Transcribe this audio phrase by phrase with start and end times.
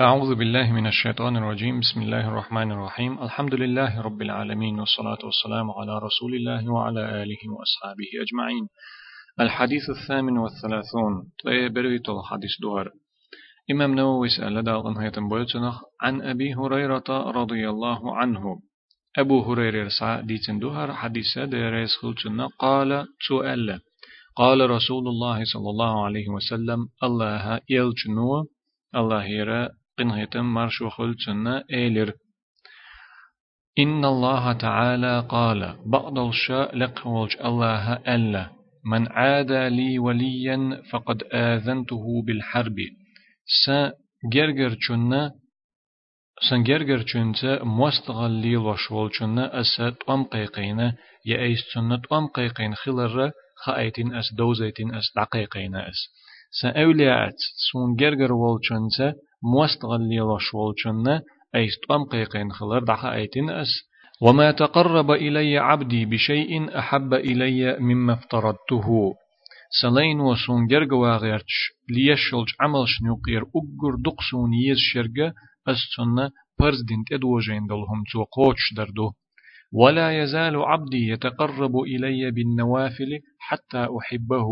[0.00, 1.80] أعوذ بالله من الشيطان الرجيم.
[1.80, 3.22] بسم الله الرحمن الرحيم.
[3.22, 8.68] الحمد لله رب العالمين والصلاة والسلام على رسول الله وعلى آله وأصحابه أجمعين.
[9.40, 11.12] الحديث الثامن والثلاثون.
[11.74, 12.90] بريت الحديث دوار
[13.70, 14.62] إمام نووي سأل
[15.28, 17.08] بويتنخ عن أبي هريرة
[17.40, 18.60] رضي الله عنه
[19.18, 23.80] أبو هريرة سعى ديتن دوهر حديثة ديريس خلتنا قال سؤال
[24.36, 28.46] قال رسول الله صلى الله عليه وسلم الله يلجنو
[28.94, 29.68] الله يرى
[29.98, 32.12] قنهتم مرش وخلتنا إيلر
[33.78, 38.50] إن الله تعالى قال بعض الشاء لقولج الله ألا
[38.92, 42.76] من عادى لي وليا فقد آذنته بالحرب.
[43.64, 43.70] س
[44.32, 45.30] جرجر چنا
[46.50, 47.04] سن جرجر
[47.64, 50.80] مستغل لي وشول چنا أس توم قيقين
[51.26, 53.30] يا أيس چنا توم قيقين خلر
[53.64, 56.00] خايتين أس دوزيتين أس دقيقين أس.
[56.60, 57.38] سن أوليات
[57.72, 58.60] سون جرجر وول
[59.36, 61.20] چنتا موستغل وشولشن
[61.54, 63.68] أيستقام قيقين خلر دعها أيتين أس.
[64.22, 69.14] وما تقرب إلي عبدي بشيء أحب إلي مما افترضته.
[69.82, 75.34] سلين وسون جرجوا غيرتش ليشلج عمل شنوقير أجر دقسون يز شرجة
[75.68, 79.12] أستن برزدين تدوجين دلهم تو قوتش دردو.
[79.72, 84.48] ولا يزال عبدي يتقرب إلي بالنوافل حتى أحبه.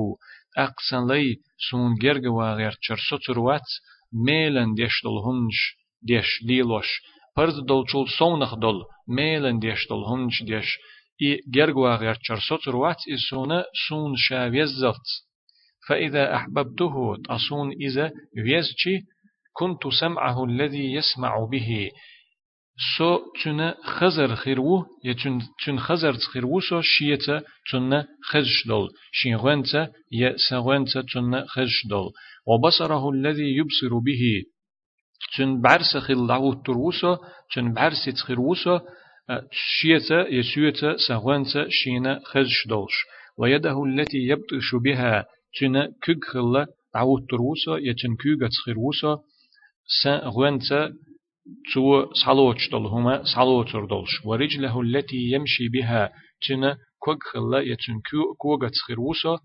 [0.59, 1.37] أقسن لي
[1.71, 3.69] سون جرجوا غيرتش ستروات
[4.15, 6.89] ميلن ديش دل هنش ديش ليلوش
[7.37, 10.79] پرد دل چول سونخ دل ميلن ديش دل هنش ديش
[11.23, 15.07] إي جرغوا غير چرسوت روات إسونا سون شاويزت
[15.89, 19.07] فإذا أحببته تصون إذا ويزجي
[19.53, 21.91] كنت سمعه الذي يسمع به
[22.77, 28.91] سو تنا خزر خيرو يتن تن خزر خيرو سو شيتا تنا خزش دول.
[29.13, 32.11] شين غنتا يا سغنتا تنا خزش دول.
[32.47, 34.43] وبصره الذي يبصر به.
[35.37, 37.19] تن بعرس خل دعوت تروسا
[37.55, 38.81] تن بعرس تخروسا
[39.53, 42.97] شيتا يسويتا سغنتا شينا خزش دولش
[43.39, 45.27] ويده التي يبطش بها.
[45.61, 49.13] تن كج خلا دعوت تروسا يتن كوغا تخروسا
[50.03, 50.93] سغنتا
[51.75, 56.13] تو صلوش دول هما صلوتر دولش ورجله التي يمشي بها
[56.49, 58.01] تن كوغ خلا يتن
[58.39, 59.39] كوغا تخروسا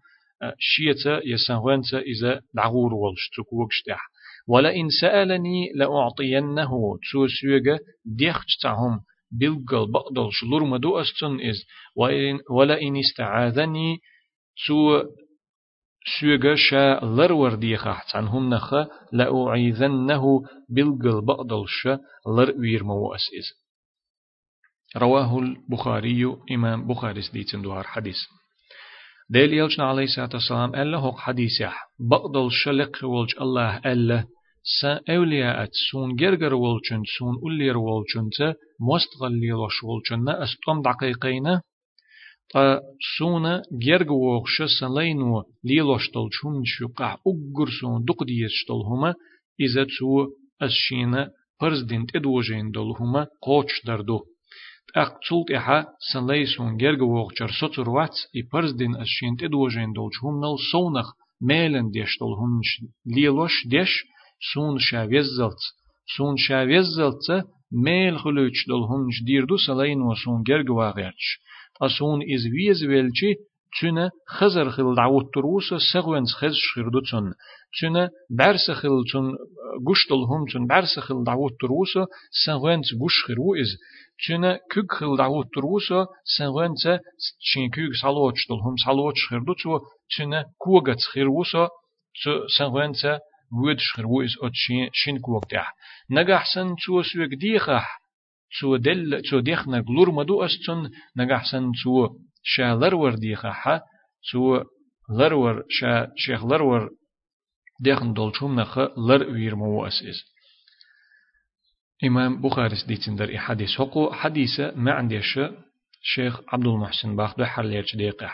[0.59, 3.99] شيتا يسنغنتا إذا دعور والش تكوكشتح
[4.47, 6.71] ولئن سألني لأعطينه
[7.11, 8.99] تو سيوغا ديختهم
[9.31, 11.65] بلغل بقدل شلور مدو أستن إز
[12.49, 13.97] ولئن استعاذني
[14.67, 15.03] تو
[16.17, 18.73] سيوغا شا لرور ديخحت عنهم نخ
[19.13, 23.47] لأعيذنه بلغل بقدل شا لر وير مو إز
[24.97, 28.17] رواه البخاري إمام بخاري سديتن دوار حديث
[29.29, 34.25] ديل يلجنا عليه الصلاة والسلام ألا هو حديث يح بقدل شلق ولج الله ألا
[34.81, 41.61] سا أولياء سون جرجر ولجن سون أولير ولجن تا مستغلي لش ولجن أستم دقيقين
[42.53, 42.81] تا
[43.17, 49.13] سونا جرج وغش سلينو ليلوشتل شون شقع أجر سون دق ديشتل هما
[49.59, 50.27] إذا تو
[50.61, 54.19] أشينا برزدين تدوجين دل هما قوش دردو
[54.95, 61.07] أقتلت إحا سنليسون جرگ وغجر سطر وات إي برزدين أشين تدوجين دولج هم نل سونخ
[61.41, 62.61] ميلن ديش دول هم
[63.05, 63.91] ليلوش ديش
[64.53, 65.61] سون شاويزلت
[66.17, 67.25] سون شاويزلت
[67.71, 71.27] ميل خلوش دول هم ديردو سلين وسون جرگ واغيرش
[71.81, 73.31] أسون إز ويز ويلچي
[73.73, 77.33] تشنا خزر خل دعوت تروسا سغوينس خز شخردو تون
[77.73, 79.25] تشنا برس خل تون
[79.87, 82.05] گوشتل هم تون برس خل دعوت تروسا
[82.45, 83.71] سغوينس گوش خرو إز
[84.23, 85.99] چنا كوك خل دعوت تروسا
[86.37, 86.83] سنغنت
[87.47, 89.79] چين كوك سالوچ دل هم سالوچ خردو تو
[90.13, 91.63] چنا كوغت خروسا
[92.57, 93.01] سنغنت
[93.63, 95.67] ود خرو اس ات شين شين كوك تاع
[96.09, 97.33] نجحسن تو سوك
[98.59, 102.09] تو دل تو ديخنا غلور مدو استن نجحسن تو
[102.43, 103.79] شالر ور ديخه ح
[104.31, 104.63] تو
[105.09, 106.89] لرور شا شيخ لرور
[107.83, 110.23] ديخن دولچوم نخ لر وير مو اس اس
[112.03, 115.39] إمام بخاري ديتين در حديث حقو حديثة ما عنديش
[116.01, 118.31] شيخ عبد المحسن باخ دو حرليرش ديقه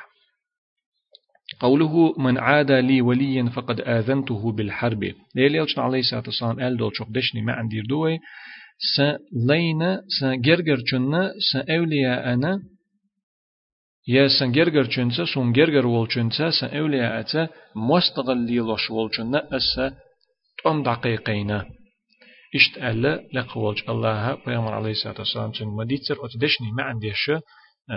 [1.59, 5.03] قوله من عاد لي وليا فقد آذنته بالحرب.
[5.35, 8.19] ليلي يلشن عليه الصلاة والسلام قال دول شوق دشني ما عندي دوي
[8.77, 9.01] س
[9.47, 12.63] لينا س جرجر جنة س أولياء أنا
[14.07, 19.09] يا سن جرجر جنة سون جرجر وول جنة س أولياء أتا مستغل لي لوش وول
[19.17, 19.93] جنة أس
[20.63, 21.51] تم دقيقين
[22.55, 27.31] إشت ألا لقولج الله بيامر عليه الصلاة والسلام تن مديتر أتدشني ما عنديش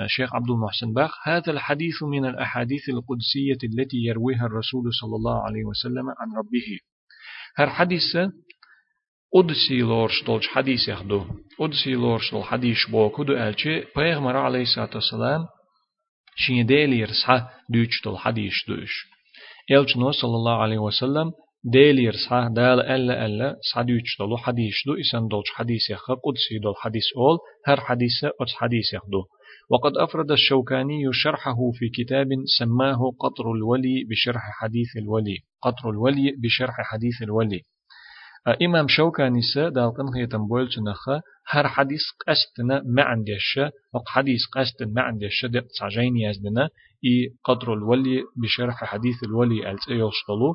[0.06, 5.64] شيخ عبد المحسن باخ هذا الحديث من الأحاديث القدسية التي يرويها الرسول صلى الله عليه
[5.64, 6.78] وسلم عن ربه
[7.56, 8.16] هر حديث
[9.34, 11.24] أدسي لورش دولش حديث يخدو
[11.60, 15.46] أدسي لورش دول حديث بو كدو ألچي پیغمبر عليه الصلاة والسلام
[16.36, 18.92] شين ديلير صح دوش دول حديث دوش
[19.70, 21.32] إلچنو صلى الله عليه وسلم
[21.64, 26.58] ديلير صح دال ألا ألا صح دوش دولو حديث دو إسان دولش حديث يخ قدسي
[26.62, 29.22] دول حديث أول هر حديث أتس حديث يخدو
[29.70, 32.28] وقد أفرد الشوكاني شرحه في كتاب
[32.58, 37.60] سماه قطر الولي بشرح حديث الولي قطر الولي بشرح حديث الولي
[38.62, 43.60] إمام شوكاني سا دال قنخي تنبول نخا هر حديث قستنا ما عندش
[43.94, 46.68] وق حديث قست ما عندش دق تعجين يزدنا
[47.04, 50.54] إي قطر الولي بشرح حديث الولي ألت يوصلوا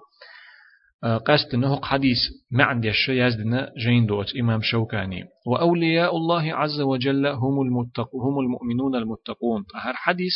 [1.26, 2.18] قست نهق حديث
[2.52, 8.40] ما عندي الشيء يزدنا جين دوت إمام شوكاني وأولياء الله عز وجل هم المتق هم
[8.40, 9.66] المؤمنون المتقون.
[9.76, 10.34] هر حديث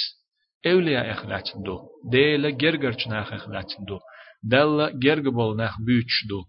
[0.65, 1.80] أولياء إخلات دو.
[2.12, 4.00] ديلا جرجر ناخ إخلات دو.
[4.44, 6.44] دل جرجبول ناخ بيتش دو.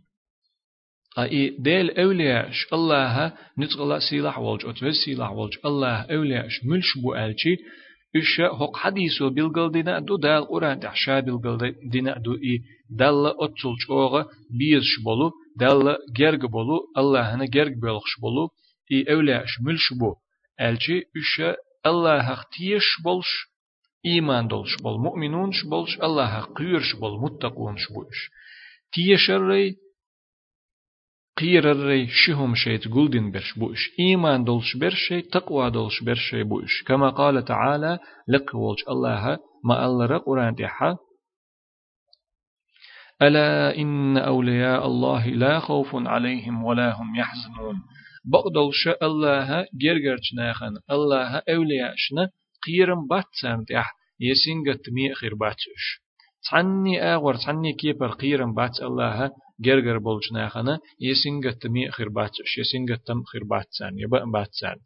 [1.19, 5.56] أي ديل أولياء الله نتغلا سلاح والج أتوز سلاح والج.
[5.65, 7.56] الله أولياء ملش بو ألشي.
[8.17, 12.61] إيش هق حديثو بيلقل دينا دو دال قرآن تحشا بيلقل دينا دو إي.
[12.91, 14.29] دال أتصل شوغة
[14.59, 18.49] بيزش بولو دال جرق بولو الله هنا جرق بيلخش بولو.
[18.93, 20.15] إي أولاش ملش بو
[20.61, 21.56] ألجي إيش
[21.87, 23.31] الله اختيش بولش
[24.06, 28.31] إيمان دولش بول مؤمنونش بولش الله قيرش بول متقونش بولش
[28.93, 29.76] تيشري
[31.40, 37.44] قيرري شهم شيت قلدن برش بوش إيمان دولش برشي تقوى دولش برشي بوش كما قال
[37.44, 37.99] تعالى
[38.29, 40.96] لق ولش الله ما الله قرآن تحا
[43.23, 47.76] ألا إن أولياء الله لا خوف عليهم ولا هم يحزنون
[48.25, 52.31] بقدلش الله جرجرشناخن الله أولياءشنا
[52.67, 56.02] قيرم باتسام تح يسنجت مي خير باتش
[56.50, 63.22] تعني أغور تعني كيبر قيرم بات الله جرجر بولشناخنا يسنجت مي خير باتش يسنجت تم
[63.22, 64.76] خير باتسان يبقى باتسان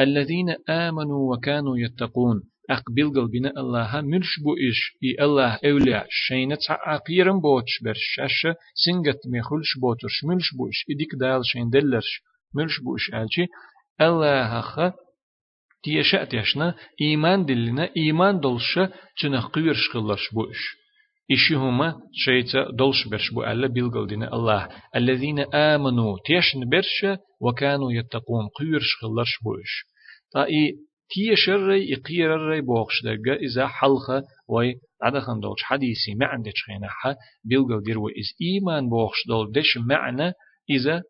[0.00, 7.40] الذين آمنوا وكانوا يتقون أقبل قلبنا الله ملش بو إش إي الله أولياء شينة عقيرم
[7.40, 12.22] بوتش برشاش سنجت ميخلش بوتش ملش بو إش إديك دال شين دلرش
[12.54, 13.46] ملش بو إش ألشي
[14.00, 14.92] الله خا
[15.84, 18.78] تيشأ تيشنا إيمان دلنا إيمان دلش
[19.22, 20.81] تنخ قيرش خلرش بو إش
[21.30, 23.66] إشي هما شيتا دلش برش بو ألا
[24.06, 24.68] دينا الله.
[24.96, 29.84] الذين آمنوا تيشن برش وكانوا يتقون قيرش خلرش بو إش
[30.32, 30.76] تا إي
[31.10, 37.16] تي شري يقير الري بوخش دقا إذا حلخة وي عدخن دولش حديثي ما عندك خينحة
[37.44, 40.32] بيلقل دير إز إيمان بوخش دول دش معنى
[40.70, 41.02] إذا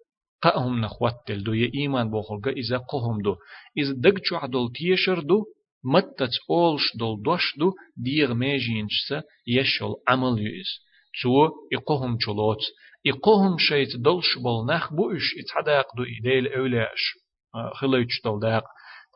[0.42, 3.36] قهم نخوتل دو يا إيمان بوخلقا إذا قهم دو.
[3.78, 5.44] إذا دقچو عدول تيشر دو
[5.84, 10.70] متت أولش دول دوش دو ديغ ميجينشسا يشل عمل يؤس
[11.23, 12.62] تو إقهم چلوت
[13.06, 17.23] إقهم شيت دولش بول نخ بوش إتحداق دو إديل أولاش
[17.75, 18.64] خليتش دول داق.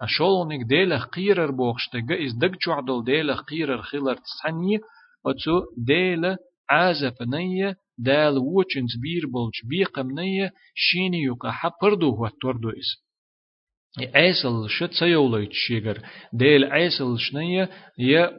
[0.03, 4.79] أشولونك ديلا قيرر بوخشتغا إز دق جوعدل ديلا قيرر خيلر تسحني.
[5.27, 6.37] أتو ديلا
[6.71, 7.77] عازف نية.
[7.99, 10.53] دال وچنز بير بولج بيقم نية.
[10.75, 13.06] شيني يوكا حبردو هو توردو إز
[13.99, 16.01] عيسل شت سيوليت شيغر
[16.33, 18.33] ديل عيسل شنية يا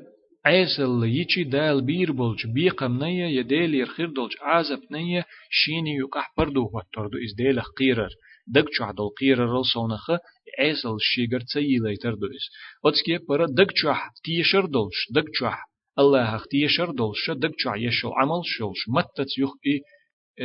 [0.45, 6.19] عيسل يجي دال بير بولج بيقم نية يا ديل يرخير دولج عازف نية شيني يوكا
[6.19, 8.09] حبردو هو توردو إز ديلا قيرر
[8.47, 10.19] دق چوح قير رل صونخه
[10.59, 12.45] عيسل شيغر تسيي ليتر دويس
[12.85, 15.65] اوتسكي برا دق چوح تيشر دولش دق چوح
[15.99, 19.81] الله تيشر دولش دق چوح يشل عمل شولش متت يخ اي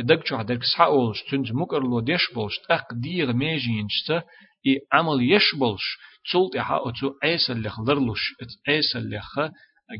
[0.03, 3.31] دق چوح دق سحولش تنج مكر لو ديش بولش تق ديغ
[4.67, 8.33] اي عمل يش بولش تسولت احا اوتو عيسل لخ لرلوش
[8.67, 9.39] عيسل لخ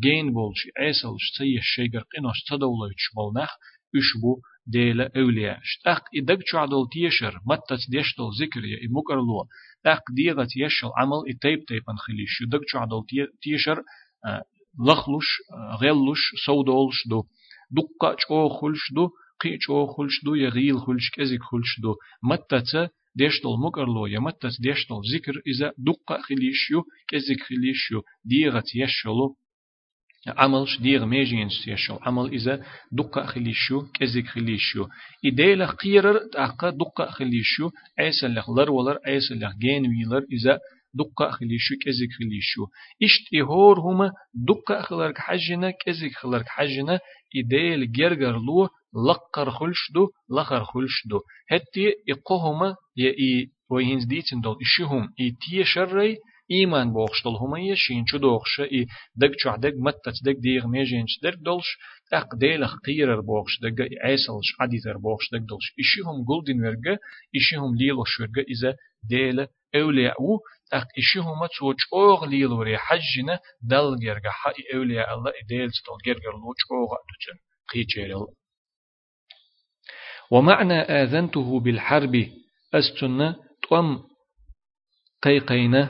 [0.03, 3.49] جين بولش عيسل تسيي شيغر قينوش تدولوش بولنخ
[3.97, 9.47] اشبو ديلا أولياء شتاق إدق شعدل تيشر متت ديشتل ذكر يا إمكرلو
[9.83, 13.03] تاق ديغة يشل عمل إتيب تيبن خليش إدق شعدل
[13.41, 13.81] تيشر
[14.87, 15.27] لخلوش
[15.81, 17.23] غلوش سودولش دو
[17.71, 19.09] دقة چو خلش دو
[19.41, 24.95] قي چو خلش دو يغيل خلش كزيك خلش دو متت ديشتل مكرلو يا متت ديشتل
[25.13, 29.35] ذكر إذا دقة خليشيو كزيك خليشيو ديغة يشلو
[30.27, 34.87] عمل ديغ ميجين يشو عمل إذا دقة خليشو كزيك خليشو
[35.25, 40.59] إديلا قيرر تاقا دقة خليشو عيسى لخ لر ولر عيسى لخ جين ويلر إذا
[40.93, 42.65] دقة خليشو كزيك خليشو
[43.03, 46.99] إشت إهور هما دقة خلرك حجنا كزيك خلرك حجنا
[47.35, 48.69] إديل جرجر لو
[49.09, 51.19] لقر خلشدو لخر خلشدو.
[51.51, 56.17] هتي إقوهما يا إي وينز ديتن دول إشيهم إي تي شري
[56.51, 58.85] إيمان بوخشتل هما يشين شو دوخش إي
[59.15, 61.77] دق شو دق متت دق ديغ ميجين دق دولش
[62.13, 66.97] اق ديلخ قيرر بوخش دقا عيسلش عديثر بوخش دقدلش إشيهم قلدين ورقا
[67.35, 68.75] إشيهم ليلوش ورقا إذا
[69.09, 70.39] ديل أولياء و
[70.73, 76.61] اق إشيهم تسوچ أوغ ليلوري حجنا دل جرقا حق أولياء الله ديل ستل جرقا لوچ
[76.71, 77.37] أوغ أدوچن.
[77.69, 78.25] قيچيرل
[80.33, 82.27] ومعنى آذنته بالحرب
[82.73, 83.33] أستن
[83.69, 83.99] طم
[85.23, 85.89] قيقينه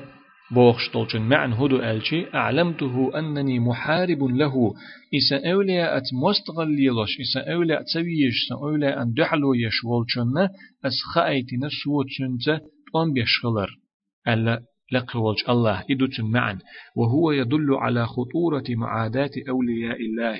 [0.52, 4.74] بوخش طولشن معن هدو ألشي أعلمته أنني محارب له.
[5.18, 10.38] إسا أولياء أت مستغليلوش إسا أولياء تسويش إسا أولياء أن دحلو يشولشن
[10.86, 12.62] أس خأيتنا سوتشنت
[12.94, 13.70] طن بيشغلر.
[14.28, 16.60] ألا لقولش الله إدوتن معا
[16.96, 20.40] وهو يدل على خطورة معاداة أولياء الله.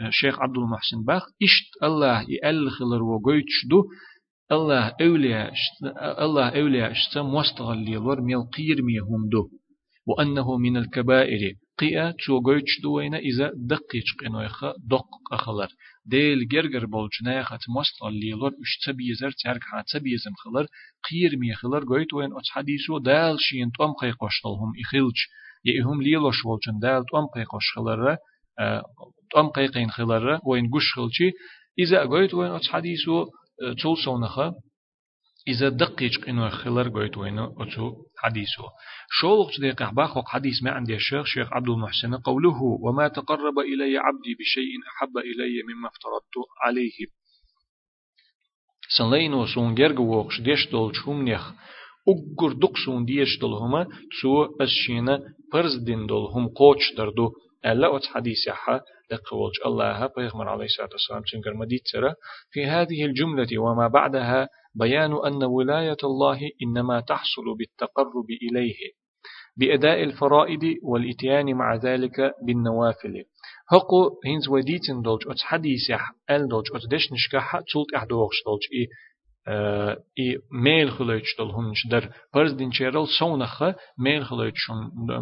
[0.00, 3.84] الشيخ عبد المحسن باخ إشت الله يألخلر وقويتش دو
[4.52, 5.52] الله أولياء
[6.24, 9.48] الله أولياء اشتا مستغل يلور ميل قير ميهم دو
[10.06, 15.68] وأنه من الكبائر قيا تشوغويتش دوينا إذا دقيتش قنويخا دق أخلر
[16.06, 20.66] ديل جرجر بولجنايخة مستغل يلور اشتا بيزر تارك حاتا بيزم خلر
[21.10, 25.28] قير مي خلر قويت وين أتس حديثو دال شين توم قيقوشتلهم إخيلش
[25.64, 28.16] يهم ليلوش بولجن دال توم قيقوش خلر
[29.30, 31.30] توم قيقين خلر وين قش خلشي
[31.78, 33.26] إذا قويت وين أتس حديثو
[33.82, 34.54] تول سونخه
[35.48, 38.68] إذا دقيق إنه خلر قويت وينه أتو حديثه
[39.10, 44.34] شولق دقيق باخوق حديث ما عندي الشيخ شيخ عبد المحسن قوله وما تقرب إلي عبدي
[44.40, 47.06] بشيء أحب إلي مما افترضت عليه.
[48.98, 51.52] سنلينو سون جرگ وقش ديش دول شوم نخ
[52.08, 55.20] أجر دقسون ديش دول هما تسو أشينا
[55.86, 57.32] دول هم قوش دردو
[57.66, 58.80] ألا أت حديث حا
[59.10, 62.14] لقولج الله بيغمر عليه الصلاة والسلام تنقر مديترة
[62.50, 68.76] في هذه الجملة وما بعدها بيان أن ولاية الله إنما تحصل بالتقرب إليه
[69.56, 73.24] بأداء الفرائض والإتيان مع ذلك بالنوافل.
[73.72, 78.62] هقو هينز وديتن دولج أت حديث يح أل دولج أت دش نشكح تولت أحدوغش دولج
[78.72, 78.86] إيه
[79.48, 84.74] i mail geluidje dol hunch der pers din cheral sonache mail geluidje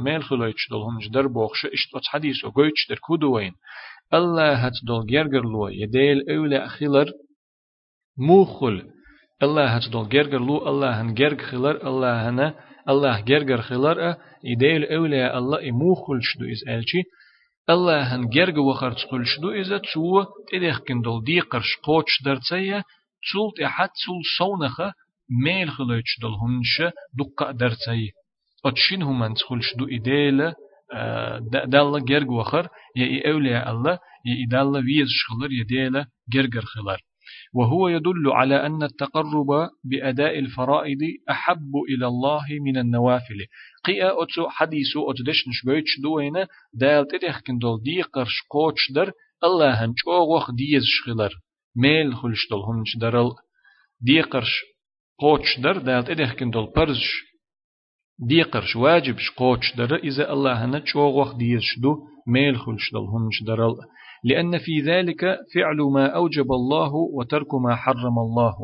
[0.06, 3.54] mail geluidje dol hunch der bochse ist wat hadis o goich der kudoin
[4.10, 7.08] Allah hat dol gergerlo yedel eule achilar
[8.16, 8.76] mukhul
[9.40, 12.48] Allah hat dol gergerlo Allah han gerg khilar Allah hana
[12.86, 17.02] Allah gerger khilar idel eule Allah i mukhul shdu is elchi
[17.68, 18.06] Allah
[23.26, 24.92] تسولت أحد تسول صونخة
[25.44, 28.10] ميل خلوش دل هنش دقة درتي
[28.66, 30.54] أتشين هم من تخلش دو إدالة
[31.66, 37.00] دالله جرج وخر يا أولياء الله يا إدالة ويز شخلر يدالة جرجر خلر
[37.54, 39.46] وهو يدل على أن التقرب
[39.84, 40.98] بأداء الفرائض
[41.30, 43.38] أحب إلى الله من النوافل.
[43.84, 49.12] قيا أتسو حديثو أتدش نشبيتش دوينة دال تتخكن دول دي قرش قوتش در
[49.44, 51.32] الله هنش أوغوخ ديز شخلر.
[51.76, 53.30] ميل خلشتل هنش درل
[54.00, 54.64] ديقرش
[55.18, 57.26] قوتش در دالت إدهكن دول برزش
[58.18, 63.74] ديقرش واجبش قوتش در إذا الله هنش وغوخ ديش دو ميل خلشتل هنش درل.
[64.24, 68.54] لأن في ذلك فعل ما أوجب الله وترك ما حرم الله.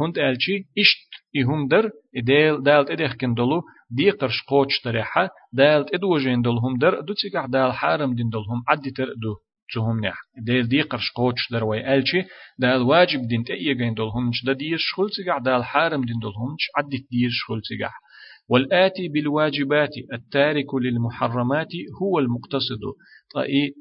[0.00, 1.90] هند ألشي إشت إهم در
[2.26, 8.14] دال دالت إدهكن دولو ديقرش قوتش تريحة دالت إدوجين دولهم در دو تيقع دال حارم
[8.14, 9.36] دين دولهم عدي تر دو.
[9.74, 12.24] تهم نح ديل دي قرش قوتش دروي ألشي
[12.58, 16.64] دال واجب دين تأيجين دول همش دا دير شخل تقع دال حارم دين دول همش
[16.76, 17.90] عدت دير شخل تقع
[18.48, 21.68] والآتي بالواجبات التارك للمحرمات
[22.02, 22.82] هو المقتصد.
[23.34, 23.74] طيب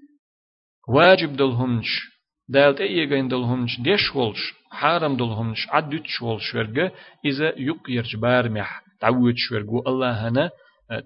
[0.87, 2.01] واجب دول همش
[2.49, 6.91] دال تأيجين دول همش ديش ولش حارم دول همش عدت شولش ورقة
[7.25, 10.51] إذا يقيرج بارمح تعود شورجو الله هنا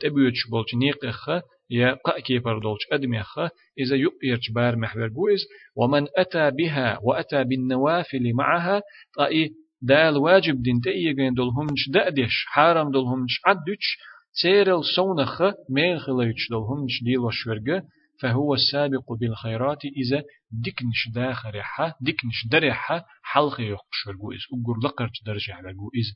[0.02, 1.30] تبيوتش بولش نيقخ
[1.74, 3.40] يا قأكي بردولش أدميخ
[3.80, 5.40] إذا يؤيرج بار محور بويز
[5.76, 8.82] ومن أتى بها وأتى بالنوافل معها
[9.18, 9.52] طائي
[9.82, 13.98] دال واجب دين تأيجين دولهمش دأدش حارم دولهمش عدش
[14.42, 17.84] تيرل سونخ ميل خليتش دولهمش ديل وشورجة
[18.22, 25.74] فهو السابق بالخيرات إذا دكنش داخرحة دكنش درحة حلق يقشر جويز أقول لقرت درجة على
[25.74, 26.14] جويز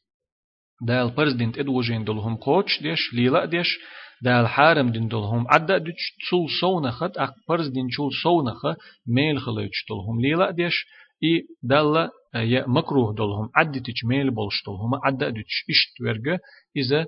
[0.82, 3.80] دال برزدنت ادوجين دولهم قوتش ديش ليلا ديش
[4.22, 8.66] دال حارم دين دولهم عدا ديش تسول سونخت اق برز دين شول سونخ
[9.08, 10.86] ميل خليتش دولهم ليلا ديش
[11.24, 16.40] اي دال يا مكروه دولهم عدي تيش ميل بولش دولهم عدا ديش اشت ورقة
[16.78, 17.06] إذا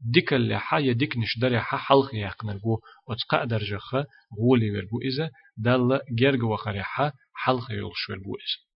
[0.00, 3.94] ديك حا يا ديك نش دري حا حلق يقنرجو وتقا درجخ
[4.40, 8.66] غولي ورجو إذا دال جرج وخريحة حلق يلش ورجو إذا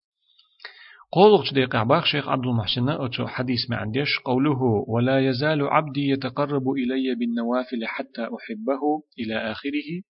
[1.13, 4.19] قولك دقيقة باخ شيخ عبد المحسن أتو حديث ما عنديش.
[4.25, 10.03] قوله ولا يزال عبدي يتقرب إلي بالنوافل حتى أحبه إلى آخره.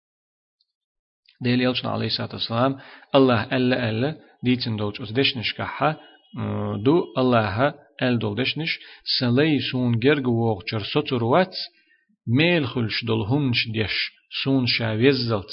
[1.43, 2.77] ديل يلشنا عليه الصلاة والسلام
[3.15, 5.97] الله ألا ألا ديتن دوج أس دشنش كحا
[6.85, 8.79] دو الله أل دول دشنش
[9.21, 11.55] سلي سون جرگ ووغ چر سطر وات
[12.27, 14.11] ميل خلش دول هنش ديش
[14.45, 15.51] سون شاويزلت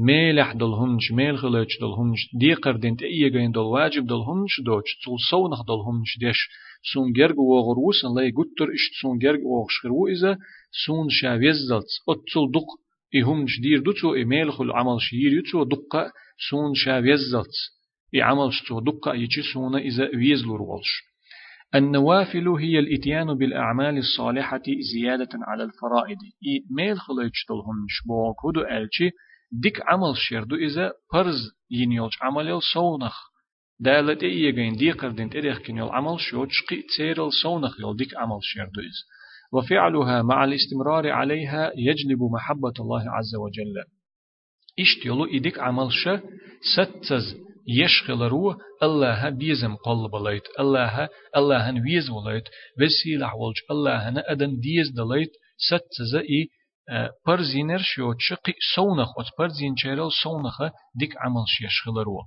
[0.00, 4.84] ميلح دول هنش ميل خلش دول هنش دي قردين تأيي دول واجب دول هنش دوج
[5.04, 6.48] تول دول هنش ديش
[6.92, 10.38] سون جرگ ووغ روسن لي گوتر إشت سون جرگ ووغ شخرو إذا
[10.86, 12.68] سون شاويزلت أتل دق
[13.16, 16.12] إهم شدير دوتو إيميل خل عمل شير يتو دقة
[16.50, 17.54] سون شاويزلت
[18.14, 20.90] إي عمل شتو دقة يجي سون إذا ويزلور والش.
[21.74, 24.62] النوافل هي الإتيان بالأعمال الصالحة
[24.92, 29.10] زيادة على الفرائض إي ميل خليتشتلهم شبوك هدو ألشي
[29.52, 33.16] ديك عمل شيردو إذا فرز ينيولش عمل سونخ
[33.80, 38.38] دالت إيجين دي قردين تريخ كن يول عمل شو تشقي تيرل سونخ يول ديك عمل
[38.42, 39.02] شيردو إذا
[39.52, 43.84] وفعلها مع الاستمرار عليها يجلب محبة الله عز وجل
[44.78, 46.08] اشتيلو إديك عمل ش
[46.76, 47.36] ستز
[47.68, 52.44] يشغل رو الله بيزم قلب ليت الله الله ويز وليت
[52.80, 55.32] وسيلة ولج الله أدم ديز دليت
[55.68, 56.16] ستز
[56.90, 60.62] إي برزينر شو تشقي سونخ وت برزين شيرل سونخ
[60.94, 62.18] ديك عمل شيشغل رو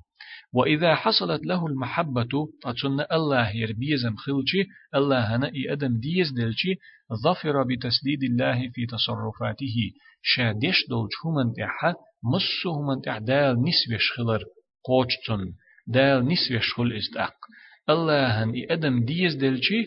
[0.54, 4.64] وإذا حصلت له المحبة أتن الله يربيزم خلشي
[4.96, 6.76] الله هنا أدم ديز دلشي
[7.24, 9.76] ظفر بتسديد الله في تصرفاته.
[10.22, 14.42] شادش دلش همن تحا مسو همن تح دال نسوش خلر
[14.84, 15.44] قوچتن
[15.88, 17.36] دال نسوش خل استاق
[17.90, 19.82] الله هن أدم ديز دلشي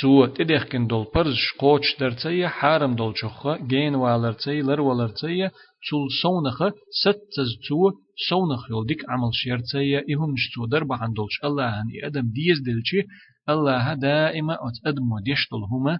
[0.00, 5.50] تو تدخكن دول برز قوچ درتي حارم دول شخه جين والرتي لر والرتي
[5.90, 6.72] تول سونخه
[7.02, 7.90] ستز تو
[8.28, 13.02] سونخ ديك عمل شيرتي إهم شتو درب عن دولش الله هن أدم ديز دلشي
[13.48, 15.98] الله دائما أت أدم وديشتل هما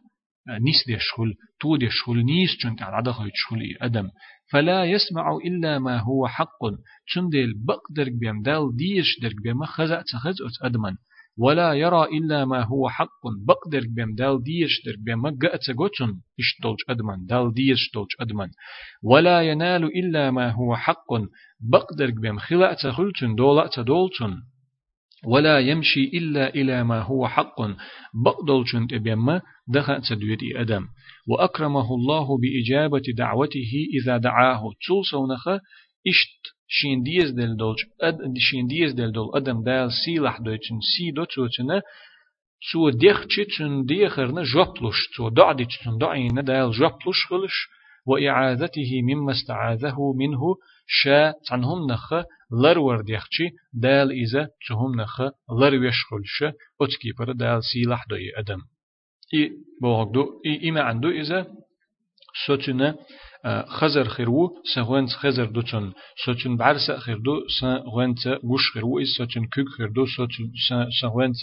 [0.48, 4.08] نيس ديشخل تو ديشخل نيس چون تعالى دخل يشخل أدم
[4.50, 6.60] فلا يسمع إلا ما هو حق
[7.06, 10.96] چون ديل بقدر بيم دال ديش درك بيم خزع تخز أت أدمن
[11.38, 13.22] ولا يرى إلا ما هو حق.
[13.48, 18.48] بقدر بهم دال ديش در بهم قأت قوتن اشتولج أدمن دال ديش تولج أدمن
[19.02, 21.12] ولا ينال إلا ما هو حق.
[21.60, 24.36] بقدر بهم خلأت خلتن دولأت دولتن
[25.26, 27.60] ولا يمشي إلا إلى ما هو حق.
[28.24, 28.64] بقدل
[28.98, 30.86] بهم دخلت دويتي أدم.
[31.28, 34.62] وأكرمه الله بإجابة دعوته إذا دعاه.
[34.86, 35.48] تولسونخ
[36.08, 41.10] إشت شين ديز دل دولج أد شين ديز دل دول أدم دال سيلح دوتشن سي
[41.10, 41.80] دوتشن
[42.72, 47.68] سو ديخ تشن ديخرنا جوبلوش سو دعدي تشن دعينا دال جوبلوش خلش
[48.06, 50.42] وإعاذته مما استعاذه منه
[50.86, 52.12] شا تنهم نخ
[52.62, 55.20] لرور ديخشي دال إذا تهم نخ
[55.60, 56.44] لر ويشخلش
[56.80, 58.60] أتكي بر دال سيلح دوي أدم
[59.34, 59.50] إي
[59.82, 61.46] بوغدو إي إما عنده إذا
[62.46, 62.96] سوتنا
[63.46, 65.92] خزر خيرو سغوانت خزر دوتون
[66.24, 70.52] سوتون بعرس خيردو سغوانت غوش خيرو إز سوتون كوك خيردو سوتون
[71.00, 71.36] سغوانت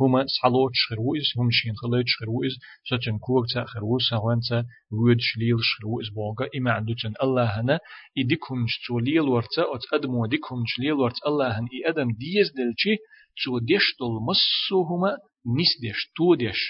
[0.00, 2.54] هما سحلوت خيرو إز هم شين خليت خيرو إز
[2.88, 4.48] سوتون كوك تا خيرو سغوانت
[4.92, 6.46] وود شليل خيرو إز بوغا.
[6.56, 7.78] إما عندوتون الله هنا
[8.18, 12.96] إديكم شتوليل ورتا أت أدمو ديكم شليل ورت الله هن إي أدم ديز دلشي
[13.34, 15.16] شو ديش دول مسو هما
[15.56, 16.60] نيس ديش تو ديش.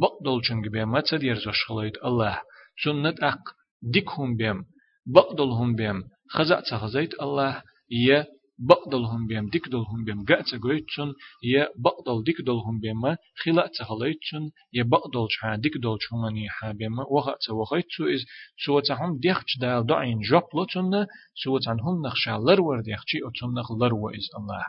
[0.00, 2.40] بقدل چنگ بيما تدير زوش خليت الله.
[2.84, 3.44] سنة أق
[3.86, 4.64] ديكهم بهم
[5.06, 6.04] بقدلهم بهم.
[6.28, 8.26] خزع تخزيت الله يا
[8.58, 10.24] بقدلهم بهم ديكدلهم بهم.
[10.24, 13.16] قاعت قويتشن يا بقدل ديكدلهم بهم.
[13.42, 16.98] خلاء تخليتشن يا بقدل شها ديكدل شماني حا بهم.
[17.10, 18.24] وقت وقيتشو إز
[18.64, 21.06] سوى تهم ديخش دال دعين جبلتن
[21.44, 24.64] سوى تنهم نخشى لرور ديخشي أتنخ لرور إز الله.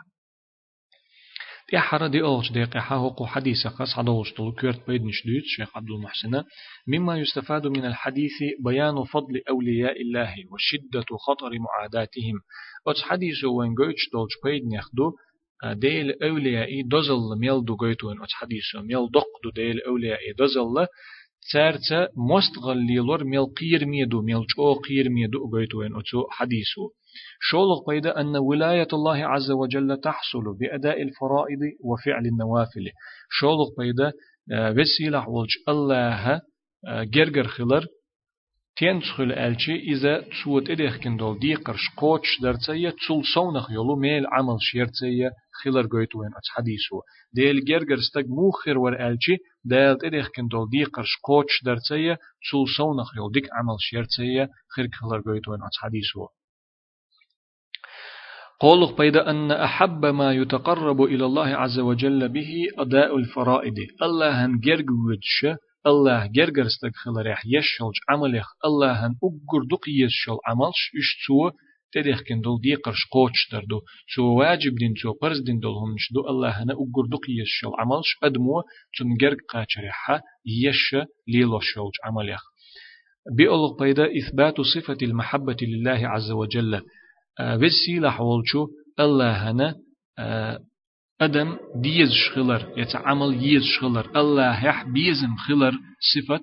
[1.76, 5.90] حرا دي أولش دي قحا هو حديث قص عدوش طلو كيرت بيد نشدوت شيخ عبد
[5.90, 6.44] المحسن
[6.86, 8.32] مما يستفاد من الحديث
[8.64, 12.40] بيان فضل أولياء الله وشدة خطر معاداتهم
[12.86, 15.12] أتس حديث وين قوتش دولش بيد نخدو
[15.72, 20.86] ديل أولياء دزل ميل دو قوتوين أتس حديث ميل دق دو ديل أولياء دزل
[21.52, 26.90] تارتا مستغليلور ميل قير ميدو ميل جو قير ميدو قوتوين أتسو حديثو
[27.40, 32.86] شولغ بيدا أن ولاية الله عز وجل تحصل بأداء الفرائض وفعل النوافل.
[33.30, 34.12] شولغ بيدا
[34.52, 36.40] آه، وسيلة ولج الله
[37.04, 37.86] جرجر آه، خلر.
[38.78, 44.56] تينشخل ألشي إذا تسود إدخ كندول دي قرش قوتش درتية تسول سونخ يولو ميل عمل
[44.60, 45.30] شيرتية
[45.62, 47.00] خلر قويتوين أتس حديثو
[47.32, 53.16] ديل جرجر استق موخر ور ألشي ديل إدخ كندول دي قرش قوتش درتية تسول سونخ
[53.16, 56.26] يول ديك عمل شيرتية خير خلر قويتوين أتس حديثو
[58.60, 64.58] قولق بيدا أن أحب ما يتقرب إلى الله عز وجل به أداء الفرائض الله هن
[64.60, 65.46] جرجوتش
[65.86, 71.50] الله جرجر استغفر ريح يشلج عملخ الله هن أجر دق يشل عملش إشتو
[71.92, 73.80] تدخ كن دول دي قرش قوتش دردو
[74.14, 78.10] سو واجب دين سو قرز دين دول هم دو الله هنا أقر دق يشل عملش
[78.22, 78.62] أدمو
[78.98, 80.96] تنجرق قاچريحة يش
[81.28, 82.40] ليلو شولج عمليخ.
[83.36, 86.82] بيقول بيدا إثبات صفة المحبة لله عز وجل.
[87.40, 88.66] وسيلة حولشو
[89.00, 89.74] الله هنا
[91.20, 95.72] أدم ديز شخلر يتعمل يز شخلر الله يح بيزم خلر
[96.14, 96.40] صفة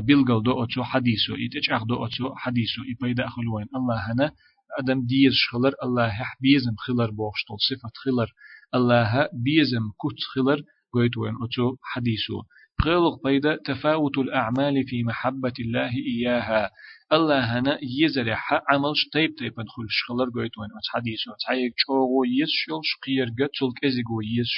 [0.00, 4.32] بيلغل دو أتو حديثو إتجاخ دو أتو حديثو إبايدا أخلوين الله هنا
[4.78, 8.28] أدم ديز شخلر الله يح بيزم خلر بوشتل صفة خلر
[8.74, 12.42] الله بيزم كت خلر قويتوين أتو حديثو
[12.84, 16.70] قيلق بيدا تفاوت الأعمال في محبة الله إياها.
[17.12, 20.68] الله هنا يزرح عمل طيب طيب ندخل شخلر قويت وين.
[20.78, 21.20] أت حديث.
[21.28, 24.52] أت حيك شوغو يس يلش قير قتل كزيغو يس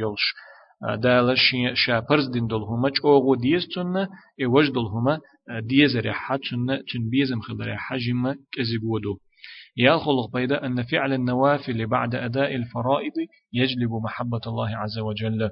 [0.00, 0.24] يلش
[1.02, 1.34] دالا
[1.74, 4.08] شا برز دين دول هما شوغو ديس تنا
[4.44, 5.20] إوج دول هما
[5.62, 9.18] ديز ريحة تنا تن بيزم خل ريحة جمع كزيغو دو.
[9.76, 13.12] يالخلق بيدا أن فعل النوافل بعد أداء الفرائض
[13.52, 15.50] يجلب محبة الله عز وجل.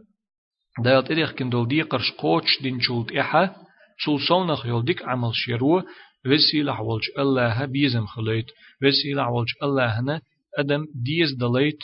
[0.84, 3.54] دا يطريق كن دول دي قرش قوش دين شولت إحا
[3.98, 5.82] شول صونخ يول ديك عمل شيرو
[6.26, 8.46] وسيلة عولج الله بيزم خليت
[8.82, 10.20] وسيلة عولج الله هنا
[10.58, 11.78] أدم ديز دليت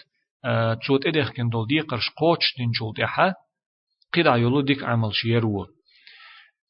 [0.80, 3.34] تشوت إدخ كن دول دي قرش قوش دين شولت إحا
[4.16, 5.66] يولو ديك عمل شيرو.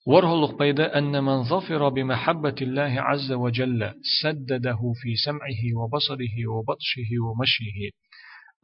[0.06, 7.90] ورهلق بيدا أن من ظفر بمحبة الله عز وجل سدده في سمعه وبصره وبطشه ومشيه.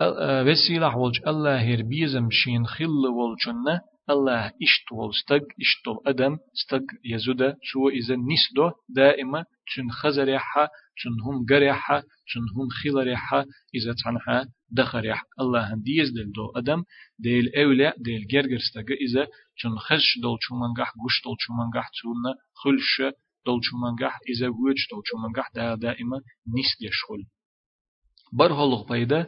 [0.01, 3.81] وسيلة ولج الله هير بيزم شين خل ولجنة
[4.11, 10.65] الله إشت ولستق إشت أدم استق يزودا سو إذا نسدو دائما تن خزريحة
[11.03, 16.83] تن هم قريحة تن هم خلريحة إذا تنها دخريح الله ديز دل دو أدم
[17.19, 19.27] ديل أولى ديل جرجر استق إذا
[19.63, 23.15] تن خش دول شو منجح قش دول شو منجح تسونا خلش
[23.47, 26.17] دول شو منجح إذا وجد دول شو منجح دا دائما
[26.57, 27.23] نسد يشغل
[28.33, 29.27] برهلغ بيدا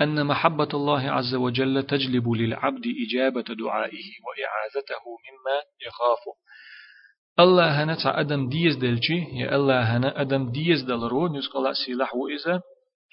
[0.00, 5.56] أن محبة الله عز وجل تجلب للعبد إجابة دعائه وإعاذته مما
[5.86, 6.34] يخافه.
[7.40, 12.62] الله هنا تا أدم ديز دلجي يا الله هنا أدم ديز دلرو نسقل سلاح وإذا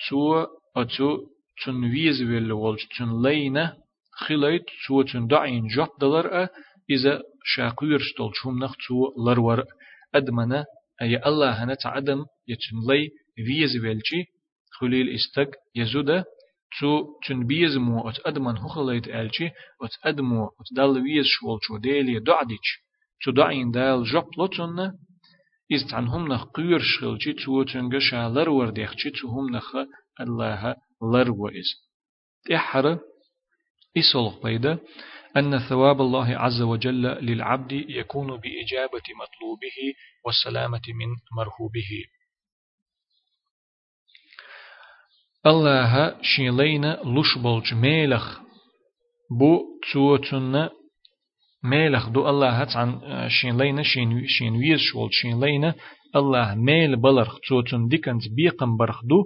[0.10, 0.46] تو
[0.78, 1.18] أتو
[1.66, 3.78] تن ويز ويل والج تن لينة
[4.12, 6.48] خليت تو تن دعين جاب دلر
[6.90, 9.64] إذا شاقير شتول نخ تو لرور
[10.16, 10.66] أدمنا
[11.02, 14.26] أي الله هنا تا أدم يتن لي ويز ويلجي
[14.80, 16.26] خليل استق يزوده
[16.80, 19.48] تو تن بيزمو ات ادمن هخليت الچي
[19.84, 22.68] ات ادمو ات دال ويز شول شو ديلي دعديچ
[23.24, 24.04] تو دعين دال
[24.38, 24.80] لوتن
[25.74, 29.76] از تن هم نخ قير شخلچي تو تنگ شالر ورديخچي تو هم نخ
[30.22, 30.76] الله
[31.14, 31.70] لر وإز
[32.54, 33.00] إحر
[33.98, 34.80] إسولق بيدا
[35.38, 39.78] أن ثواب الله عز وجل للعبد يكون بإجابة مطلوبه
[40.26, 41.08] والسلامة من
[41.38, 41.92] مرهوبه
[45.48, 48.40] الله شيلينا لش بولج ميلخ
[49.40, 50.70] بو تسوتنا
[51.64, 55.76] ميلخ دو الله عن شيلينا شين شين ويز شول شيلينا
[56.16, 59.24] الله ميل بلرخ تسوتن ديكنت بيقم برخ دو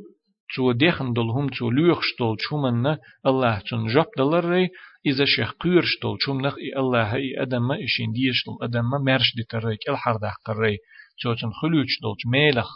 [0.55, 4.69] تو ديخن دلهم تو لوخ شتول چومن الله تن جاب دلري
[5.05, 10.33] إذا شيخ قير شتول چومنخ الله إي أدم إشين ديشتل أدم مرش دي تريك الحردح
[10.45, 10.77] قري
[11.19, 12.69] تسوتن خلوش دولج ميلخ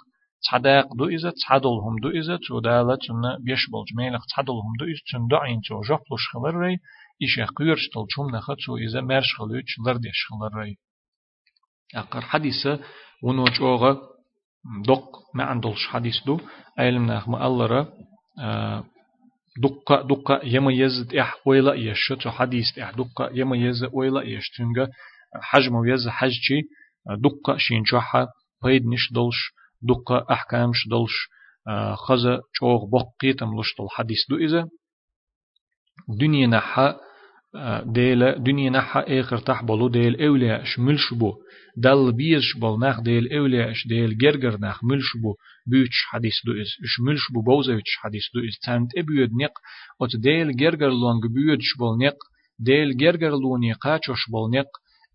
[0.43, 5.61] تصدق دو إذا تصدلهم دو إذا تودالة تنا بيش بالجميلة تصدلهم دو إذا تن دعين
[5.67, 6.77] تو جفلوش خلر ري
[7.21, 10.77] إيش قيرش تلجم نخد تو إذا مرش خلوش لردش خلر ري.
[11.95, 12.79] أقر حديثة
[13.23, 14.01] ونوج أوغا
[14.87, 16.39] دق ما عندلش حديث دو
[16.79, 17.87] أيلم نخم الله
[19.57, 24.87] دقة دقة يميز إح ويلا يش تو حديث إح دقة يميز ويلا يش تنجا
[25.41, 26.61] حجم ويز حجتي
[27.17, 28.27] دقة شين جوحة
[28.63, 31.15] بيد نش دلش دقة أحكام شدلش
[32.07, 34.67] خزا چوغ بقيتم لشتل حديث دو إذا.
[36.19, 36.97] دنيا نحا
[37.85, 41.33] ديل دنيا نحا آخر تح بلو ديل أولياء شملش بو.
[41.77, 45.35] دل بيش بل نخ ديل أولياء ديل جرجر نخ ملش بو.
[45.67, 49.53] بيوتش حديث دو إز شملش بو بوزويتش حديث دو إز تانت إبيود نق
[50.01, 52.17] أت ديل جرجر لونج بيودش بل نق
[52.59, 54.67] ديل جرجر لوني قاچوش بل نق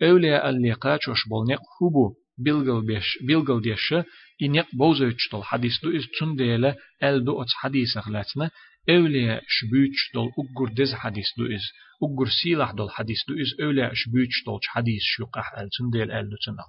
[0.02, 3.94] أولياء اللي قاچوش بل نق هبو بيلغل بيش بيلغل ديش
[4.42, 8.50] إنيق بوزوش دول حديث دو إز تون ديلا أل دو أتس حديث أغلاتنا
[8.90, 11.62] أولياء شبوش دول أقر دز حديث دو إز
[12.02, 16.30] أقر سيلح دول حديث دو إز أولياء شبوش دول حديث شوقح أل تون ديل أل
[16.30, 16.64] دو تنغ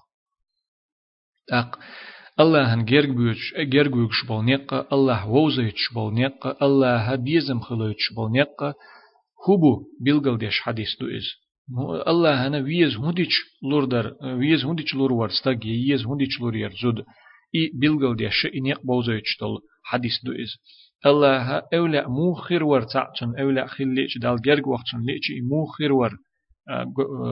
[1.60, 1.80] أق
[2.40, 3.54] الله هن جرگ بيوش
[12.08, 16.72] الله هنا ويز هنديش لور در ويز هنديش لور ور ستاج يز هنديش لور ير
[16.82, 17.06] زود
[17.56, 20.58] إي بيلغل دي شيء إن يقبوز يشتل حديث دو إز
[21.06, 26.12] الله أولا موخر ور تعتن أولا خل ليش دال جرق وقتن ليش موخر ور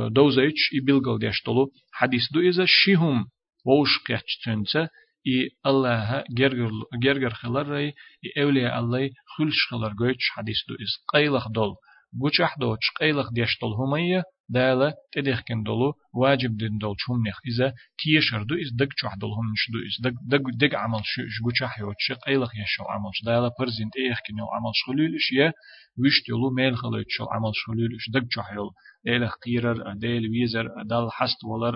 [0.09, 3.25] دوزيش إي بيلغل دي شتلو حديث دو إز شيهم
[3.65, 4.89] ووش قيتشتنسه
[5.27, 6.71] إي الله جرجر
[7.03, 11.75] جرجر خلر ري إي أولياء الله خلش خلر جويتش حديث دو إز قيلخ دول
[12.19, 18.55] بوچح دوتش قيلخ ديشتل همية دالا تدخكن دولو واجب دين دول شمنخ إذا تيشر دو
[18.55, 22.51] إز دق چح دول هم دو إز دق دق دق عمل شو بوچح يوتش قيلخ
[22.55, 25.53] يشو عمل دالا برزنت إيخكن يو عمل شغلولش يا
[25.99, 28.69] ويشت يلو ميل خلوت شو عمل شغلولش دق چح يل
[29.07, 31.75] إيلخ قيرر ديل ويزر دال حست ولر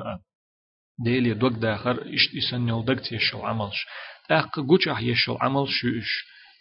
[0.99, 3.86] ديلي دوك داخر إشت إسن يل دق تيشو عملش
[4.30, 6.12] تاق قوچح يشو عمل شو إش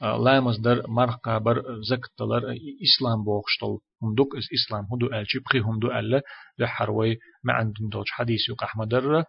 [0.00, 5.78] لامز در مرقا بر زكتلر إسلام بوخشتل هم دوك إس إسلام هدو ألشي بخي هم
[5.78, 6.22] دو ألا
[6.58, 9.24] لحروي ما عندن دوش حديث يوق أحمد در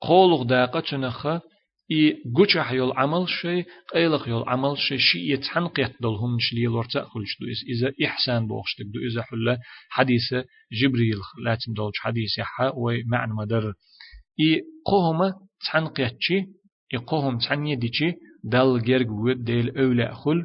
[0.00, 1.26] قولغ داقة تنخ
[1.90, 7.38] إي جوشح يول عمل شيء قيلق يول عمل شيء شيء يتحنقيت دلهم نشلي لورتا خلش
[7.40, 9.58] دو إز إذا إحسان بوخشتك دو إذا حلا
[9.90, 10.34] حديث
[10.72, 13.74] جبريل لاتن دولش حديث يحا ومعنى مدر
[14.40, 15.32] إي قوهم
[15.64, 16.38] تحنقيتشي
[16.94, 20.44] إي قوهم تحنيديشي دل جرج ود ديل أولى خل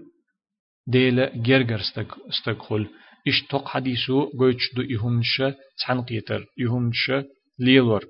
[0.87, 2.87] ديل جرجر استق استق خل.
[3.27, 5.43] إش توق حديثو قويتش دو إهمش
[5.79, 7.11] تحنقيتر إهمش
[7.59, 8.05] ليلور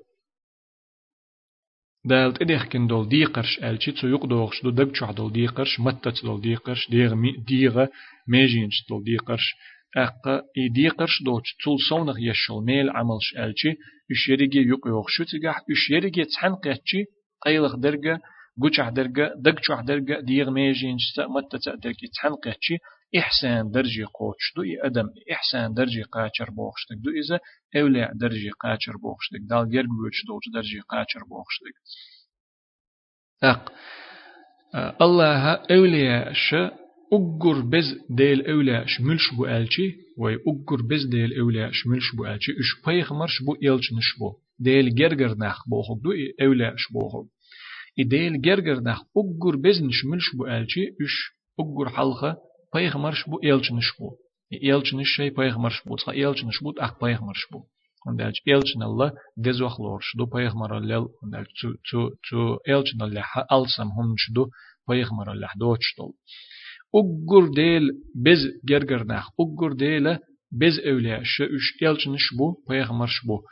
[2.04, 6.90] دالت إديخ كن دول ديقرش ألشي تو يقدوغش دو دقشح دول ديقرش متت دول ديقرش
[6.90, 7.86] ديغ مي ديغ
[8.28, 9.54] ميجينش دول ديقرش
[9.96, 13.70] أقا إي ديقرش دوش تول صونغ يشل ميل عملش ألشي
[14.12, 17.04] إش يريجي يقيوغ شو تيجح إش يريجي تحنقيتشي
[17.44, 18.20] قيلغ درجة
[18.62, 22.76] قوشح درجة دقشح درجة ديغ ميجينش متت درجة تحنقيتشي
[23.18, 27.40] إحسان درجة قوتش دو أدم إحسان درجة قاچر بوخشتك دو إذا
[27.76, 31.74] أولع درجة قاچر بوخشتك دال جرگ بوش دوش درجة قاچر بوخشتك
[33.42, 33.72] أق
[35.02, 36.54] الله أولياء ش
[37.12, 42.52] أجر بز ديل أولياء شملش بو ألشي وي أجر بز ديل أولياء شملش بو ألشي
[42.52, 46.10] إش بيخ مرش بو إلش نشبو ديل جرجر نخ بوخك دو
[46.42, 47.33] أولياء شبوخك
[47.98, 51.14] إديل جرجر نخ أجر بز نشملش بو ألشي إش
[51.60, 52.36] أجر حلقة
[52.74, 54.18] پیغمبرش بو elçiniş bu.
[54.50, 55.98] Elçiniş şey پیغمبرش bu.
[55.98, 57.66] Sa elçiniş bu ak پیغمبرش bu.
[58.06, 59.12] Ondaj elçin Allah
[59.44, 64.44] dezvaxlorş du پیغمبر Allah ondaj tu tu tu elçin Allah alsam hunç du
[64.88, 66.12] پیغمبر Allah doçtol.
[66.98, 70.20] Uggur del biz gergernach uggur dele
[70.52, 73.44] biz evliya şu üç elçiniş bu پیغمبرش bu.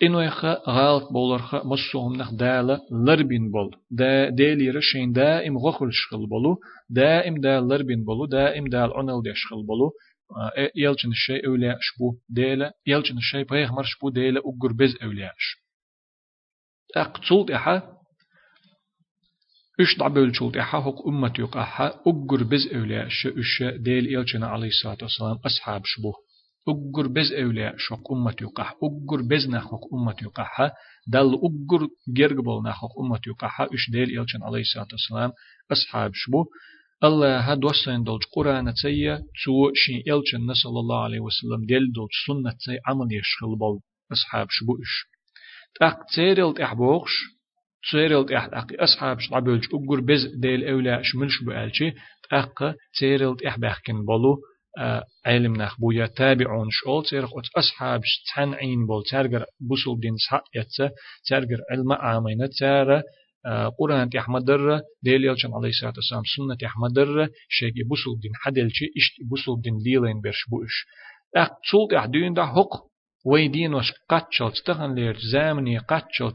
[0.00, 6.56] قينويخا غالط بولرخا مصوهم نخ دالا لربين بول دا ديليرا شين دائم غخل شخل بولو
[6.90, 9.92] دائم دا لربين بولو دائم دا العنل دي شخل بولو
[10.76, 15.56] يلچن الشيء أولياء شبو ديلا يلچن الشيء بيغمر شبو ديلا أقر بز أولياءش
[16.96, 17.82] أقتصول إحا
[19.80, 24.98] إش دعبل شولت إحا حق أمة يقاحا أقر بز أولياءش إش ديل يلچن عليه الصلاة
[25.02, 26.12] والسلام أصحاب شبو
[26.68, 30.60] أجر بز أولياء شوق أمة يقح أجر بز نخوق أمة يقح
[31.06, 35.32] دل أجر جرجبل نخوق أمة يقح إش ديل إلشن عليه الصلاة والسلام
[35.72, 36.44] أصحاب شبو
[37.04, 42.10] الله هاد وصين دولج قرآن تسيا تو شين إلشن صلى الله عليه وسلم ديل دولج
[42.26, 43.80] سنة تسي عمل يشغل بول
[44.12, 44.94] أصحاب شبو إش
[45.80, 47.12] تاق تيرلت إحبوغش
[47.90, 51.90] تيرلت إح أقي أصحاب شعبولج أجر بز ديل أولياء شملش بألشي
[52.30, 54.40] تاق تيرلت إحباخكن بولو
[55.26, 58.00] علم نخ بويا تابعون شول تيرخ أت أصحاب
[58.36, 60.90] تنعين بول ترجر بوسل دين صح يتسا
[61.28, 63.02] ترجر علم آمينة تارا
[63.78, 68.84] قرآن أحمد در ديل يلشن عليه الصلاة والسلام سنة أحمد در شيء بوسل دين حدلشي
[68.84, 70.86] إشت بوسل دين ليلين برش بوش.
[71.36, 72.72] أق تسولت أحدين ده حق
[73.26, 76.32] ويدين وش قاتشل تتخن لير زامني قاتشل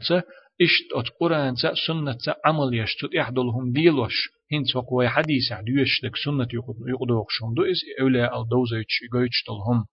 [0.60, 1.54] إشت أت قرآن
[1.86, 4.14] سنة عمل يشتت إحدلهم ديلوش
[4.52, 6.48] هنس وقوي حديث عدوش لك سنة
[6.88, 9.86] يقدوك شون دو إس أولا الدوزيتش يقويتش تلهم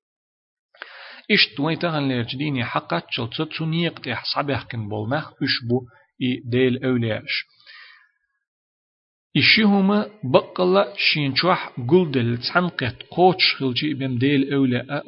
[1.32, 5.82] إشت وين تغن ليرج ديني حقات شل تسونيق تيح صبح كن بولمخ إشبو
[6.22, 7.46] إي ديل أولاش
[9.38, 15.04] إشيهما بقلا شينشوح قلدل تعنقت قوتش خلجي بم ديل أولا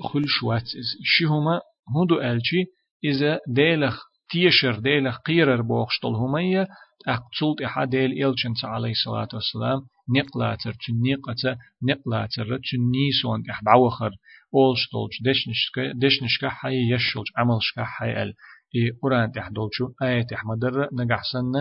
[1.04, 1.62] إشيهما
[1.96, 2.66] هدو ألجي
[3.04, 6.68] إذا ديلخ تيشر ديلخ قيرر بوخشتل همية
[7.08, 9.80] أقتلت إحديل إلشن عليه الصلاة والسلام
[10.18, 14.12] نقلاتر تنيقة نقلاتر تنيسون إحدعوخر
[14.56, 18.34] أولشتولج دشنشكا دشنشكا حي يشلج عملشكا حي ال.
[18.76, 21.52] إي قرآن تحدولشو آية تحمدر نجحسن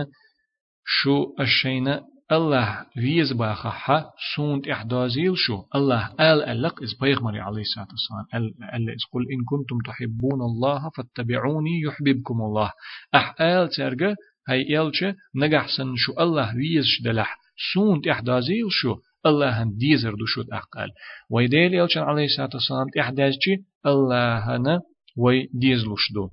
[0.85, 4.05] شو الشينا الله ويز باخا
[4.35, 5.63] سونت إحدازيل شو.
[5.75, 8.25] الله قال ألق إز بيغمري عليه الصلاة والسلام.
[8.71, 12.71] قال إز قل إن كنتم تحبون الله فاتبعوني يحببكم الله.
[13.15, 14.13] أح آل ترجع
[14.49, 16.13] هاي إلشة نجحسن شو.
[16.19, 17.37] الله ويز دلح
[17.73, 18.95] سون تحدازيل شو.
[19.25, 20.89] الله هن ديزر دو شود أقل
[21.29, 24.79] ويديل يلشن عليه الصلاة والسلام؟ تحدازجي الله هن
[25.17, 26.29] وي ديزلوش دو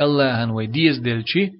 [0.00, 1.50] الله هن وي ديز دلشي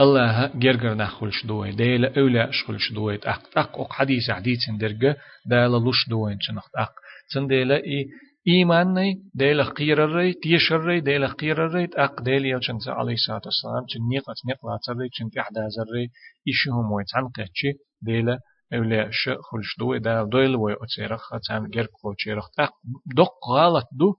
[0.00, 5.66] الله جرجر نخلش دوين ديلا أولى شخلش دوين أق أق أق حديث حديث درجة ديلا
[5.66, 6.92] لوش دوين شنخت أق
[7.34, 8.06] تن ديلا إي
[8.48, 14.78] إيماني ديلا قيرري تيشري ديلا قيرري أق ديلا يلشن عليه الصلاة والسلام تن نيقة نيقة
[14.86, 16.08] تري تن إحدى زري
[16.48, 18.38] إيشهم ويتعنقتشي ديلا
[18.74, 22.72] أولى ش خلش دوي دا دويل وي أتسيرخ تام جرك خوشيرخ أق
[23.16, 24.14] دق غلط دو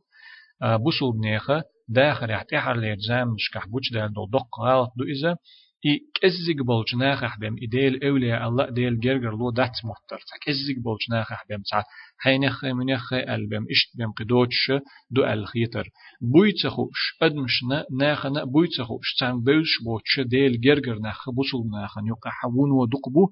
[0.64, 5.38] بوسو بنيخة داخل يحتحر ليرزام مشكح بوش دا دو دق غلط دو إذا
[5.86, 11.10] إي كزيك بولش ناخح بهم إديل أولياء الله ديل جرجر لو دات محتر كزيك بولش
[11.10, 11.86] ناخح بهم ساعة.
[12.18, 14.72] حينخ منخ ألبم إشت بهم قدوتش
[15.12, 15.90] دو الخيتر
[16.22, 23.30] بويتخوش أدمشنا ناخنا بويتخوش تام بولش بوتش ديل جرجر ناخ بوصل ناخن يقع حون ودقبو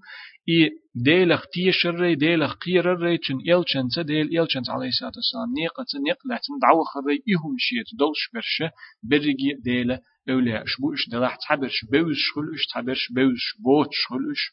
[0.50, 5.54] إي ديل أختي شري ديل خير الري تن إلشنس ديل إلشنس عليه الصلاة والسلام.
[5.60, 8.72] نيقة نيق تن دعوة خري إهم شيت دولش برشة
[9.04, 9.98] برجي ديل
[10.31, 14.51] أولياء شبوش دلح تعبرش بوز شخلوش تعبرش بوز بوت شخلوش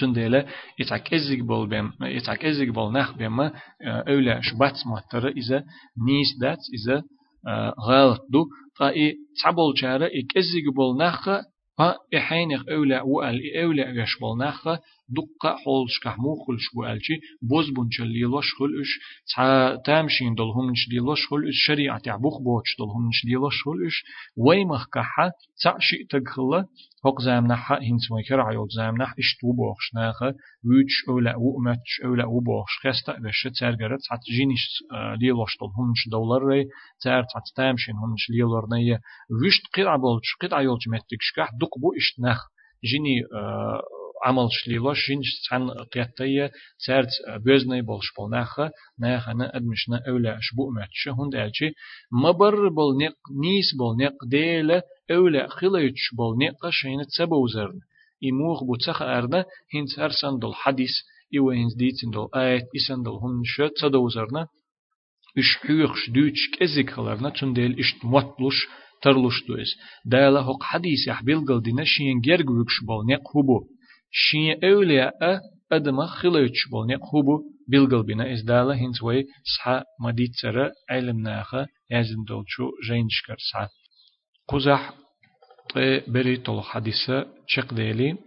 [0.00, 0.46] تندلا
[0.78, 3.40] يتعك ازيك بول بهم يتعك ازيك بول نخ بهم
[3.86, 5.64] أولياء شبات مهتر إذا
[6.06, 7.02] نيس دات إذا
[7.88, 8.44] غلط دو
[8.78, 11.28] فإي تعبول شارع إك ازيك بول نخ
[11.80, 14.68] ها إحينخ أولى وقال أولى غش بول نخ
[15.08, 18.90] دقة حولش كحمو خلش بوالشي بوز بونش ليلوش خلش
[19.36, 24.04] تا تامشين دل همش ليلوش خلش شريعة تعبوخ بوش دل همش ليلوش خلش
[24.36, 25.30] ويمخ كحا
[25.62, 26.64] تعشي تدخل
[27.06, 30.26] هوق زامنح هنس ويكر عيول زامنح اشتو بوخش ناخا
[30.64, 34.64] ويتش أولا ومتش أولا وبوخش خستا بش تسرقرت حت جينيش
[35.20, 36.64] ليلوش دل همش دولار ري
[37.02, 39.00] تار حت تامشين همش ليلور نية
[39.42, 42.40] ويشت قطع بولش قطع يولش متكش كح دق بو اشتنخ
[42.84, 43.22] جيني
[44.25, 47.09] عمل شليلوش جينش عن قيادتية سارت
[47.45, 51.71] بوزني بولش بولناخا ناخا نا أدمشنا أولا شبوء ماتش هند ألشي
[52.23, 57.79] مبر بول نق نيس بول نق ديلا أولا خليتش بول نق شين تسبوزرن
[58.31, 60.91] إموخ بوتسخ أرنا هنس هرسن دول حديث
[61.33, 64.47] إيوه هنس ديتن دول آيات إسن دول هن شو تسدوزرنا
[65.37, 68.67] إش حيوخش دوتش كزيك خلرنا تنديل إش موتلوش
[69.01, 73.74] ترلوش دوز دالا هق حديث يحبيل قلدنا شين جرگوكش بول نق هبو
[74.11, 75.39] شين أولياء
[75.71, 79.25] أدم خلوش بولني خوبو بيلغل بنا إزدالة هنس وي
[79.57, 83.67] سحا مديد سرا علم ناخا يزن دولشو جينشكر سحا
[84.47, 84.93] قزح
[86.07, 88.17] بري طول حديثة شق ديلي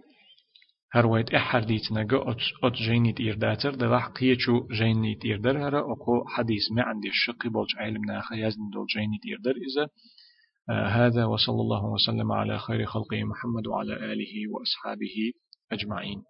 [0.93, 2.19] هر ويت احر ديت نجا
[2.64, 8.05] ات جينيت إيرداتر دلح قيچو جينيت إيردر هرا أكو حديث ما عندي الشق بولج علم
[8.05, 9.88] ناخا يزن دول جينيت إيردر إذا
[10.71, 15.33] آه هذا وصلى الله وسلم على خير خلقه محمد وعلى آله وأصحابه
[15.73, 16.25] أجمعين